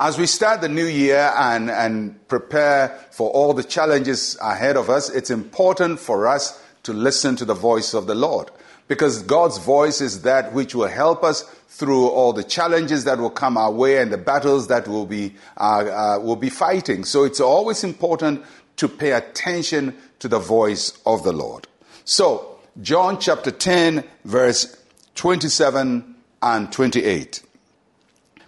As 0.00 0.16
we 0.16 0.26
start 0.26 0.60
the 0.60 0.68
new 0.68 0.86
year 0.86 1.32
and, 1.36 1.68
and 1.68 2.28
prepare 2.28 2.90
for 3.10 3.30
all 3.30 3.52
the 3.52 3.64
challenges 3.64 4.38
ahead 4.40 4.76
of 4.76 4.88
us, 4.88 5.10
it's 5.10 5.28
important 5.28 5.98
for 5.98 6.28
us 6.28 6.62
to 6.84 6.92
listen 6.92 7.34
to 7.34 7.44
the 7.44 7.54
voice 7.54 7.94
of 7.94 8.06
the 8.06 8.14
Lord. 8.14 8.48
Because 8.86 9.24
God's 9.24 9.58
voice 9.58 10.00
is 10.00 10.22
that 10.22 10.52
which 10.52 10.72
will 10.72 10.86
help 10.86 11.24
us 11.24 11.42
through 11.66 12.06
all 12.06 12.32
the 12.32 12.44
challenges 12.44 13.02
that 13.04 13.18
will 13.18 13.28
come 13.28 13.56
our 13.56 13.72
way 13.72 13.98
and 14.00 14.12
the 14.12 14.18
battles 14.18 14.68
that 14.68 14.86
we'll 14.86 15.04
be, 15.04 15.34
uh, 15.56 15.60
uh, 15.60 16.20
will 16.22 16.36
be 16.36 16.48
fighting. 16.48 17.02
So 17.02 17.24
it's 17.24 17.40
always 17.40 17.82
important 17.82 18.44
to 18.76 18.86
pay 18.86 19.10
attention 19.10 19.96
to 20.20 20.28
the 20.28 20.38
voice 20.38 20.96
of 21.06 21.24
the 21.24 21.32
Lord. 21.32 21.66
So, 22.04 22.60
John 22.80 23.18
chapter 23.18 23.50
10, 23.50 24.04
verse 24.24 24.80
27 25.16 26.14
and 26.40 26.72
28. 26.72 27.42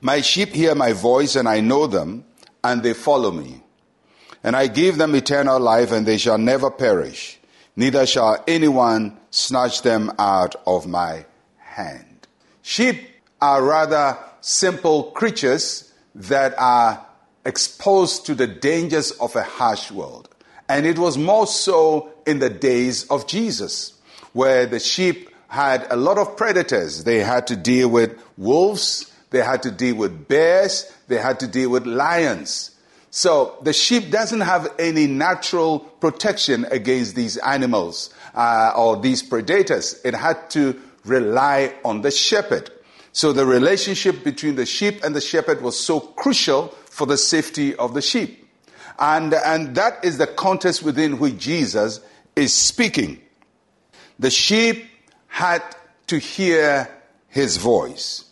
My 0.00 0.20
sheep 0.20 0.50
hear 0.50 0.74
my 0.74 0.92
voice, 0.92 1.36
and 1.36 1.48
I 1.48 1.60
know 1.60 1.86
them, 1.86 2.24
and 2.62 2.82
they 2.82 2.92
follow 2.92 3.30
me. 3.30 3.62
And 4.42 4.54
I 4.54 4.66
give 4.66 4.98
them 4.98 5.14
eternal 5.14 5.58
life, 5.58 5.92
and 5.92 6.06
they 6.06 6.18
shall 6.18 6.38
never 6.38 6.70
perish, 6.70 7.38
neither 7.74 8.06
shall 8.06 8.42
anyone 8.46 9.16
snatch 9.30 9.82
them 9.82 10.12
out 10.18 10.54
of 10.66 10.86
my 10.86 11.26
hand. 11.58 12.26
Sheep 12.62 13.08
are 13.40 13.62
rather 13.62 14.18
simple 14.40 15.04
creatures 15.12 15.92
that 16.14 16.54
are 16.58 17.04
exposed 17.44 18.26
to 18.26 18.34
the 18.34 18.46
dangers 18.46 19.12
of 19.12 19.36
a 19.36 19.42
harsh 19.42 19.90
world. 19.90 20.28
And 20.68 20.84
it 20.86 20.98
was 20.98 21.16
more 21.16 21.46
so 21.46 22.12
in 22.26 22.40
the 22.40 22.50
days 22.50 23.04
of 23.08 23.26
Jesus, 23.26 23.94
where 24.32 24.66
the 24.66 24.80
sheep 24.80 25.30
had 25.48 25.86
a 25.90 25.96
lot 25.96 26.18
of 26.18 26.36
predators. 26.36 27.04
They 27.04 27.20
had 27.20 27.46
to 27.48 27.56
deal 27.56 27.88
with 27.88 28.20
wolves, 28.36 29.12
they 29.36 29.42
had 29.42 29.64
to 29.64 29.70
deal 29.70 29.96
with 29.96 30.28
bears. 30.28 30.90
They 31.08 31.18
had 31.18 31.40
to 31.40 31.46
deal 31.46 31.68
with 31.68 31.86
lions. 31.86 32.70
So 33.10 33.58
the 33.60 33.74
sheep 33.74 34.10
doesn't 34.10 34.40
have 34.40 34.72
any 34.78 35.06
natural 35.06 35.80
protection 35.80 36.64
against 36.70 37.14
these 37.14 37.36
animals 37.36 38.14
uh, 38.34 38.72
or 38.74 38.96
these 38.96 39.22
predators. 39.22 40.00
It 40.06 40.14
had 40.14 40.48
to 40.52 40.80
rely 41.04 41.74
on 41.84 42.00
the 42.00 42.10
shepherd. 42.10 42.70
So 43.12 43.34
the 43.34 43.44
relationship 43.44 44.24
between 44.24 44.54
the 44.54 44.64
sheep 44.64 45.04
and 45.04 45.14
the 45.14 45.20
shepherd 45.20 45.60
was 45.60 45.78
so 45.78 46.00
crucial 46.00 46.68
for 46.86 47.06
the 47.06 47.18
safety 47.18 47.74
of 47.74 47.92
the 47.92 48.00
sheep. 48.00 48.48
And, 48.98 49.34
and 49.34 49.74
that 49.74 50.02
is 50.02 50.16
the 50.16 50.26
context 50.26 50.82
within 50.82 51.18
which 51.18 51.36
Jesus 51.36 52.00
is 52.34 52.54
speaking. 52.54 53.20
The 54.18 54.30
sheep 54.30 54.86
had 55.26 55.62
to 56.06 56.18
hear 56.18 56.88
his 57.28 57.58
voice. 57.58 58.25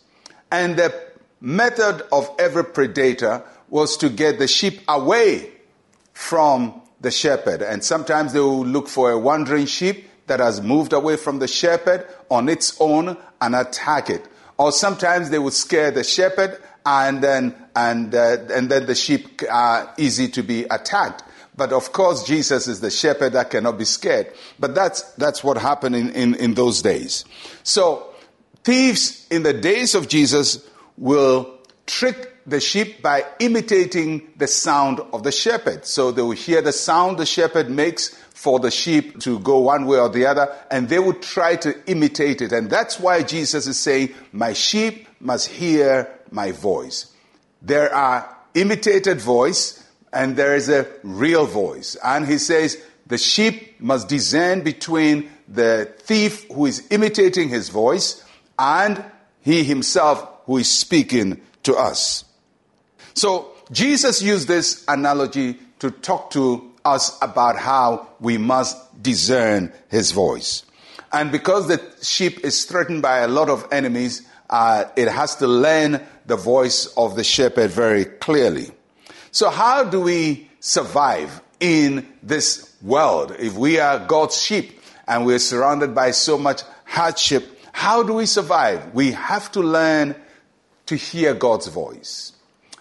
And 0.55 0.77
the 0.77 0.95
method 1.41 2.07
of 2.13 2.33
every 2.39 2.63
predator 2.63 3.43
was 3.67 3.97
to 3.97 4.09
get 4.09 4.39
the 4.39 4.47
sheep 4.47 4.79
away 4.87 5.51
from 6.13 6.81
the 7.01 7.11
shepherd. 7.11 7.61
And 7.61 7.83
sometimes 7.83 8.31
they 8.31 8.39
will 8.39 8.65
look 8.65 8.87
for 8.87 9.11
a 9.11 9.19
wandering 9.19 9.65
sheep 9.65 10.07
that 10.27 10.39
has 10.39 10.61
moved 10.61 10.93
away 10.93 11.17
from 11.17 11.39
the 11.39 11.47
shepherd 11.49 12.07
on 12.31 12.47
its 12.47 12.77
own 12.79 13.17
and 13.41 13.53
attack 13.53 14.09
it. 14.09 14.25
Or 14.57 14.71
sometimes 14.71 15.29
they 15.29 15.39
would 15.39 15.51
scare 15.51 15.91
the 15.91 16.05
shepherd 16.05 16.57
and 16.85 17.21
then, 17.21 17.53
and, 17.75 18.15
uh, 18.15 18.37
and 18.49 18.71
then 18.71 18.85
the 18.85 18.95
sheep 18.95 19.43
are 19.51 19.93
easy 19.97 20.29
to 20.29 20.41
be 20.41 20.63
attacked. 20.71 21.21
But 21.57 21.73
of 21.73 21.91
course, 21.91 22.23
Jesus 22.23 22.69
is 22.69 22.79
the 22.79 22.91
shepherd 22.91 23.33
that 23.33 23.49
cannot 23.49 23.77
be 23.77 23.85
scared. 23.85 24.31
But 24.57 24.73
that's, 24.73 25.01
that's 25.15 25.43
what 25.43 25.57
happened 25.57 25.97
in, 25.97 26.11
in, 26.11 26.35
in 26.35 26.53
those 26.53 26.81
days. 26.81 27.25
So 27.63 28.14
Thieves 28.65 29.27
in 29.29 29.43
the 29.43 29.53
days 29.53 29.93
of 29.93 30.07
Jesus 30.07 30.67
will 30.97 31.59
trick 31.85 32.33
the 32.47 32.59
sheep 32.59 32.99
by 32.99 33.23
imitating 33.37 34.33
the 34.37 34.47
sound 34.47 34.99
of 35.13 35.21
the 35.21 35.31
shepherd. 35.31 35.85
So 35.85 36.09
they 36.09 36.23
will 36.23 36.31
hear 36.31 36.63
the 36.63 36.71
sound 36.71 37.19
the 37.19 37.27
shepherd 37.27 37.69
makes 37.69 38.07
for 38.33 38.59
the 38.59 38.71
sheep 38.71 39.19
to 39.19 39.37
go 39.37 39.59
one 39.59 39.85
way 39.85 39.99
or 39.99 40.09
the 40.09 40.25
other, 40.25 40.51
and 40.71 40.89
they 40.89 40.97
would 40.97 41.21
try 41.21 41.57
to 41.57 41.75
imitate 41.85 42.41
it. 42.41 42.51
And 42.51 42.67
that's 42.67 42.99
why 42.99 43.21
Jesus 43.21 43.67
is 43.67 43.79
saying, 43.79 44.15
My 44.31 44.53
sheep 44.53 45.07
must 45.19 45.47
hear 45.47 46.11
my 46.31 46.51
voice. 46.51 47.13
There 47.61 47.93
are 47.93 48.35
imitated 48.55 49.21
voice, 49.21 49.87
and 50.11 50.35
there 50.35 50.55
is 50.55 50.69
a 50.69 50.87
real 51.03 51.45
voice. 51.45 51.97
And 52.03 52.25
he 52.25 52.39
says, 52.39 52.81
the 53.07 53.17
sheep 53.19 53.79
must 53.79 54.09
discern 54.09 54.61
between 54.61 55.29
the 55.47 55.93
thief 55.99 56.49
who 56.51 56.65
is 56.65 56.87
imitating 56.89 57.49
his 57.49 57.69
voice 57.69 58.24
and 58.57 59.03
he 59.41 59.63
himself 59.63 60.27
who 60.45 60.57
is 60.57 60.71
speaking 60.71 61.41
to 61.63 61.75
us. 61.75 62.25
So 63.13 63.51
Jesus 63.71 64.21
used 64.21 64.47
this 64.47 64.83
analogy 64.87 65.57
to 65.79 65.91
talk 65.91 66.31
to 66.31 66.71
us 66.83 67.17
about 67.21 67.57
how 67.57 68.07
we 68.19 68.37
must 68.37 69.01
discern 69.01 69.73
his 69.89 70.11
voice. 70.11 70.63
And 71.11 71.31
because 71.31 71.67
the 71.67 71.81
sheep 72.01 72.43
is 72.43 72.65
threatened 72.65 73.01
by 73.01 73.19
a 73.19 73.27
lot 73.27 73.49
of 73.49 73.67
enemies, 73.71 74.27
uh, 74.49 74.85
it 74.95 75.07
has 75.07 75.35
to 75.37 75.47
learn 75.47 76.01
the 76.25 76.35
voice 76.35 76.87
of 76.97 77.15
the 77.15 77.23
shepherd 77.23 77.71
very 77.71 78.05
clearly. 78.05 78.71
So, 79.31 79.49
how 79.49 79.83
do 79.83 80.01
we 80.01 80.49
survive 80.59 81.41
in 81.59 82.07
this 82.21 82.75
world 82.81 83.35
if 83.39 83.53
we 83.53 83.79
are 83.79 83.99
God's 83.99 84.41
sheep 84.41 84.79
and 85.07 85.25
we're 85.25 85.39
surrounded 85.39 85.95
by 85.95 86.11
so 86.11 86.37
much 86.37 86.61
hardship 86.85 87.54
how 87.75 88.01
do 88.03 88.13
we 88.13 88.25
survive? 88.25 88.93
We 88.93 89.11
have 89.11 89.51
to 89.51 89.59
learn 89.59 90.15
to 90.85 90.95
hear 90.95 91.33
God's 91.33 91.67
voice. 91.67 92.31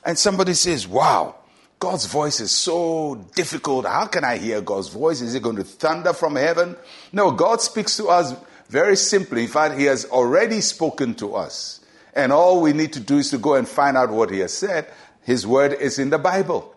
And 0.06 0.16
somebody 0.16 0.54
says, 0.54 0.86
wow, 0.86 1.34
God's 1.80 2.06
voice 2.06 2.38
is 2.38 2.52
so 2.52 3.16
difficult. 3.34 3.86
How 3.86 4.06
can 4.06 4.22
I 4.22 4.36
hear 4.36 4.60
God's 4.60 4.86
voice? 4.86 5.20
Is 5.20 5.34
it 5.34 5.42
going 5.42 5.56
to 5.56 5.64
thunder 5.64 6.12
from 6.12 6.36
heaven? 6.36 6.76
No, 7.12 7.32
God 7.32 7.60
speaks 7.60 7.96
to 7.96 8.06
us 8.06 8.34
very 8.68 8.94
simply. 8.94 9.42
In 9.42 9.48
fact, 9.48 9.80
He 9.80 9.86
has 9.86 10.04
already 10.04 10.60
spoken 10.60 11.16
to 11.16 11.34
us. 11.34 11.80
And 12.14 12.32
all 12.32 12.62
we 12.62 12.72
need 12.72 12.92
to 12.92 13.00
do 13.00 13.18
is 13.18 13.30
to 13.30 13.38
go 13.38 13.56
and 13.56 13.66
find 13.66 13.96
out 13.96 14.10
what 14.10 14.30
He 14.30 14.38
has 14.38 14.54
said. 14.54 14.86
His 15.22 15.44
word 15.44 15.72
is 15.72 15.98
in 15.98 16.10
the 16.10 16.18
Bible. 16.18 16.72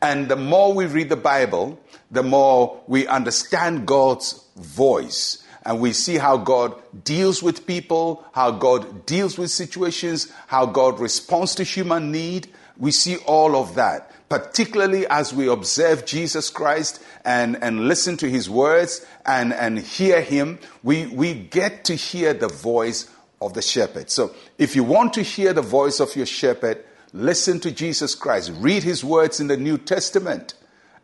And 0.00 0.28
the 0.28 0.36
more 0.36 0.72
we 0.72 0.86
read 0.86 1.08
the 1.08 1.16
Bible, 1.16 1.80
the 2.08 2.22
more 2.22 2.80
we 2.86 3.08
understand 3.08 3.84
God's 3.84 4.44
voice 4.54 5.42
and 5.66 5.80
we 5.80 5.92
see 5.92 6.16
how 6.16 6.36
God 6.36 6.74
deals 7.02 7.42
with 7.42 7.66
people, 7.66 8.24
how 8.32 8.52
God 8.52 9.04
deals 9.04 9.36
with 9.36 9.50
situations, 9.50 10.32
how 10.46 10.64
God 10.64 11.00
responds 11.00 11.56
to 11.56 11.64
human 11.64 12.12
need. 12.12 12.46
We 12.78 12.92
see 12.92 13.16
all 13.26 13.56
of 13.56 13.74
that, 13.74 14.12
particularly 14.28 15.08
as 15.08 15.34
we 15.34 15.48
observe 15.48 16.06
Jesus 16.06 16.50
Christ 16.50 17.02
and, 17.24 17.60
and 17.60 17.88
listen 17.88 18.16
to 18.18 18.30
his 18.30 18.48
words 18.48 19.04
and, 19.26 19.52
and 19.52 19.80
hear 19.80 20.20
him. 20.20 20.60
We, 20.84 21.06
we 21.06 21.34
get 21.34 21.84
to 21.86 21.96
hear 21.96 22.32
the 22.32 22.48
voice 22.48 23.10
of 23.40 23.54
the 23.54 23.62
shepherd. 23.62 24.08
So 24.08 24.36
if 24.58 24.76
you 24.76 24.84
want 24.84 25.14
to 25.14 25.22
hear 25.22 25.52
the 25.52 25.62
voice 25.62 25.98
of 25.98 26.14
your 26.14 26.26
shepherd, 26.26 26.84
listen 27.12 27.58
to 27.60 27.72
Jesus 27.72 28.14
Christ. 28.14 28.52
Read 28.54 28.84
his 28.84 29.02
words 29.02 29.40
in 29.40 29.48
the 29.48 29.56
New 29.56 29.78
Testament. 29.78 30.54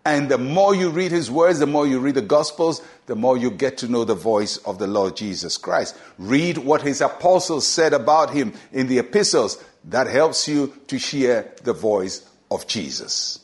And 0.04 0.28
the 0.28 0.38
more 0.38 0.74
you 0.74 0.90
read 0.90 1.12
his 1.12 1.30
words, 1.30 1.60
the 1.60 1.66
more 1.66 1.86
you 1.86 2.00
read 2.00 2.16
the 2.16 2.22
gospels, 2.22 2.82
the 3.06 3.14
more 3.14 3.36
you 3.36 3.50
get 3.50 3.78
to 3.78 3.88
know 3.88 4.04
the 4.04 4.16
voice 4.16 4.56
of 4.58 4.78
the 4.78 4.88
Lord 4.88 5.16
Jesus 5.16 5.56
Christ. 5.56 5.96
Read 6.18 6.58
what 6.58 6.82
his 6.82 7.00
apostles 7.00 7.66
said 7.66 7.92
about 7.92 8.30
him 8.30 8.52
in 8.72 8.88
the 8.88 8.98
epistles. 8.98 9.62
That 9.84 10.08
helps 10.08 10.48
you 10.48 10.72
to 10.88 10.96
hear 10.96 11.52
the 11.62 11.72
voice 11.72 12.28
of 12.50 12.66
Jesus. 12.66 13.38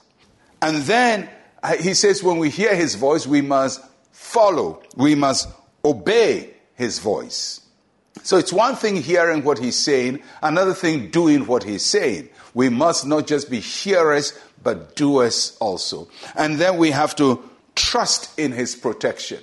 And 0.60 0.78
then 0.78 1.28
uh, 1.62 1.76
he 1.76 1.94
says, 1.94 2.22
when 2.22 2.38
we 2.38 2.50
hear 2.50 2.74
his 2.74 2.96
voice, 2.96 3.26
we 3.26 3.40
must 3.40 3.80
follow, 4.10 4.82
we 4.96 5.14
must 5.14 5.48
obey 5.84 6.54
his 6.74 6.98
voice. 6.98 7.60
So 8.24 8.36
it's 8.36 8.52
one 8.52 8.74
thing 8.74 8.96
hearing 8.96 9.44
what 9.44 9.58
he's 9.58 9.76
saying, 9.76 10.22
another 10.42 10.74
thing 10.74 11.10
doing 11.10 11.46
what 11.46 11.62
he's 11.62 11.84
saying. 11.84 12.30
We 12.52 12.68
must 12.68 13.06
not 13.06 13.26
just 13.26 13.50
be 13.50 13.60
hearers, 13.60 14.38
but 14.68 14.96
doers 14.96 15.56
also. 15.60 16.06
And 16.36 16.58
then 16.58 16.76
we 16.76 16.90
have 16.90 17.16
to 17.16 17.42
trust 17.74 18.38
in 18.38 18.52
his 18.52 18.76
protection. 18.76 19.42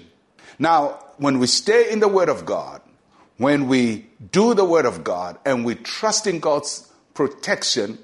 Now, 0.60 1.00
when 1.18 1.39
we 1.39 1.48
stay 1.48 1.92
in 1.92 2.00
the 2.00 2.07
Word 2.07 2.30
of 2.30 2.45
God, 2.45 2.80
when 3.38 3.68
we 3.68 4.06
do 4.31 4.54
the 4.54 4.63
Word 4.63 4.86
of 4.86 5.04
God 5.04 5.39
and 5.44 5.66
we 5.66 5.74
trust 5.74 6.27
in 6.27 6.39
God's 6.39 6.94
protection, 7.16 7.98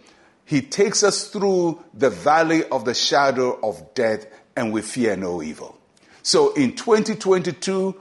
He 0.46 0.64
takes 0.64 1.04
us 1.04 1.28
through 1.28 1.84
the 1.94 2.10
valley 2.10 2.64
of 2.70 2.86
the 2.86 2.96
shadow 2.96 3.60
of 3.62 3.94
death 3.94 4.26
and 4.56 4.74
we 4.74 4.82
fear 4.82 5.16
no 5.16 5.44
evil. 5.44 5.78
So 6.24 6.56
in 6.56 6.76
2022, 6.76 7.96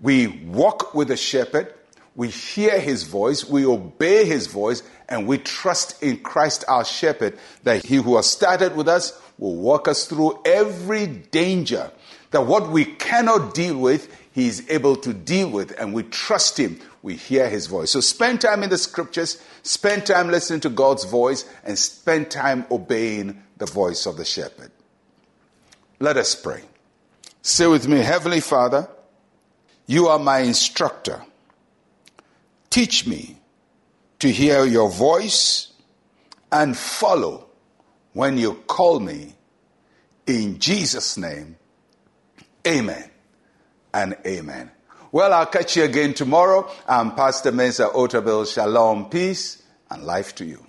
we 0.00 0.28
walk 0.28 0.94
with 0.94 1.08
the 1.08 1.16
shepherd, 1.16 1.74
we 2.14 2.28
hear 2.28 2.78
his 2.78 3.04
voice, 3.04 3.48
we 3.48 3.64
obey 3.64 4.24
his 4.24 4.46
voice, 4.46 4.82
and 5.08 5.26
we 5.26 5.38
trust 5.38 6.02
in 6.02 6.18
Christ 6.18 6.64
our 6.68 6.84
shepherd 6.84 7.38
that 7.62 7.84
he 7.84 7.96
who 7.96 8.16
has 8.16 8.26
started 8.26 8.76
with 8.76 8.88
us 8.88 9.20
will 9.38 9.56
walk 9.56 9.88
us 9.88 10.06
through 10.06 10.38
every 10.44 11.06
danger 11.06 11.90
That 12.30 12.46
what 12.46 12.70
we 12.70 12.84
cannot 12.84 13.54
deal 13.54 13.76
with, 13.76 14.16
He 14.32 14.46
is 14.46 14.64
able 14.68 14.96
to 14.96 15.12
deal 15.12 15.50
with, 15.50 15.72
and 15.78 15.92
we 15.92 16.04
trust 16.04 16.58
Him. 16.58 16.78
We 17.02 17.16
hear 17.16 17.48
His 17.48 17.66
voice. 17.66 17.90
So 17.90 18.00
spend 18.00 18.40
time 18.40 18.62
in 18.62 18.70
the 18.70 18.78
scriptures, 18.78 19.42
spend 19.62 20.06
time 20.06 20.30
listening 20.30 20.60
to 20.60 20.68
God's 20.68 21.04
voice, 21.04 21.44
and 21.64 21.76
spend 21.78 22.30
time 22.30 22.66
obeying 22.70 23.42
the 23.56 23.66
voice 23.66 24.06
of 24.06 24.16
the 24.16 24.24
shepherd. 24.24 24.70
Let 25.98 26.16
us 26.16 26.34
pray. 26.34 26.62
Say 27.42 27.66
with 27.66 27.88
me, 27.88 27.98
Heavenly 27.98 28.40
Father, 28.40 28.88
you 29.86 30.06
are 30.06 30.18
my 30.18 30.40
instructor. 30.40 31.22
Teach 32.70 33.04
me 33.04 33.36
to 34.20 34.30
hear 34.30 34.64
your 34.64 34.88
voice 34.88 35.72
and 36.52 36.76
follow 36.76 37.48
when 38.12 38.38
you 38.38 38.54
call 38.66 39.00
me. 39.00 39.34
In 40.26 40.60
Jesus' 40.60 41.16
name, 41.16 41.56
amen 42.64 43.10
and 43.92 44.16
amen. 44.24 44.70
Well, 45.10 45.32
I'll 45.32 45.46
catch 45.46 45.76
you 45.76 45.82
again 45.82 46.14
tomorrow. 46.14 46.70
I'm 46.86 47.16
Pastor 47.16 47.50
Mensa 47.50 47.88
Otabil. 47.88 48.52
Shalom, 48.52 49.10
peace, 49.10 49.60
and 49.90 50.04
life 50.04 50.36
to 50.36 50.44
you. 50.44 50.64